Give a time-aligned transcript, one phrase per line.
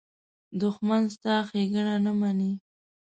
[0.61, 2.51] دښمن ستا ښېګڼه نه مني